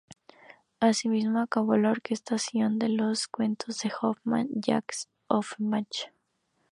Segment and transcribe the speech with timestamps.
[0.79, 6.11] Asimismo acabó la orquestación de "Los cuentos de Hoffmann", de Jacques Offenbach.